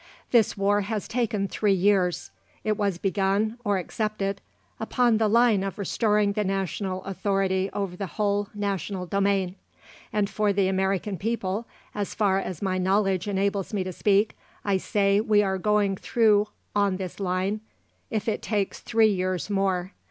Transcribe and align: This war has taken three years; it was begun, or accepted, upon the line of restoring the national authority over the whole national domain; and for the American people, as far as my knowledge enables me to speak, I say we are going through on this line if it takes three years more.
This 0.31 0.57
war 0.57 0.81
has 0.81 1.07
taken 1.07 1.47
three 1.47 1.75
years; 1.75 2.31
it 2.63 2.75
was 2.75 2.97
begun, 2.97 3.59
or 3.63 3.77
accepted, 3.77 4.41
upon 4.79 5.19
the 5.19 5.27
line 5.27 5.61
of 5.61 5.77
restoring 5.77 6.33
the 6.33 6.43
national 6.43 7.03
authority 7.03 7.69
over 7.71 7.95
the 7.95 8.07
whole 8.07 8.49
national 8.55 9.05
domain; 9.05 9.57
and 10.11 10.27
for 10.27 10.53
the 10.53 10.67
American 10.67 11.19
people, 11.19 11.67
as 11.93 12.15
far 12.15 12.39
as 12.39 12.63
my 12.63 12.79
knowledge 12.79 13.27
enables 13.27 13.75
me 13.75 13.83
to 13.83 13.93
speak, 13.93 14.35
I 14.65 14.77
say 14.77 15.21
we 15.21 15.43
are 15.43 15.59
going 15.59 15.95
through 15.97 16.47
on 16.75 16.97
this 16.97 17.19
line 17.19 17.61
if 18.09 18.27
it 18.27 18.41
takes 18.41 18.79
three 18.79 19.05
years 19.13 19.51
more. 19.51 19.91